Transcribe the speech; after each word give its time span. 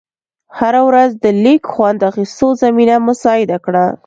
هره 0.57 0.81
ورځ 0.87 1.09
د 1.23 1.25
لیږ 1.43 1.61
خوند 1.73 1.99
اخېستو 2.09 2.47
زمینه 2.61 2.95
مساعده 3.07 3.57
کړه. 3.65 3.85